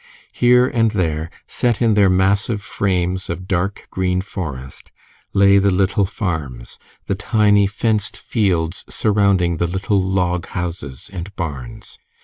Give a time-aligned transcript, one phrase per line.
[0.33, 4.91] Here and there, set in their massive frames of dark green forest,
[5.31, 11.99] lay the little farms, the tiny fenced fields surrounding the little log houses and barns.